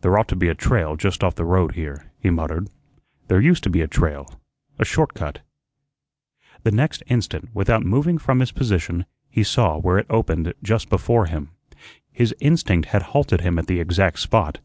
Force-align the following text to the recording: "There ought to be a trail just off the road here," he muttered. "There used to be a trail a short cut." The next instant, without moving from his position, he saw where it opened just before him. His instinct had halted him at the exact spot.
"There 0.00 0.16
ought 0.18 0.28
to 0.28 0.34
be 0.34 0.48
a 0.48 0.54
trail 0.54 0.96
just 0.96 1.22
off 1.22 1.34
the 1.34 1.44
road 1.44 1.72
here," 1.74 2.10
he 2.18 2.30
muttered. 2.30 2.70
"There 3.28 3.38
used 3.38 3.62
to 3.64 3.68
be 3.68 3.82
a 3.82 3.86
trail 3.86 4.40
a 4.78 4.84
short 4.86 5.12
cut." 5.12 5.42
The 6.62 6.70
next 6.70 7.02
instant, 7.08 7.50
without 7.52 7.84
moving 7.84 8.16
from 8.16 8.40
his 8.40 8.50
position, 8.50 9.04
he 9.28 9.42
saw 9.44 9.76
where 9.76 9.98
it 9.98 10.06
opened 10.08 10.54
just 10.62 10.88
before 10.88 11.26
him. 11.26 11.50
His 12.10 12.34
instinct 12.40 12.88
had 12.92 13.02
halted 13.12 13.42
him 13.42 13.58
at 13.58 13.66
the 13.66 13.78
exact 13.78 14.20
spot. 14.20 14.58